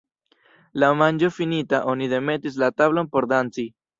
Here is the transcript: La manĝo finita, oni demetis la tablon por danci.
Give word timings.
La 0.83 0.87
manĝo 1.01 1.29
finita, 1.35 1.83
oni 1.93 2.09
demetis 2.15 2.57
la 2.65 2.73
tablon 2.81 3.13
por 3.17 3.31
danci. 3.37 3.71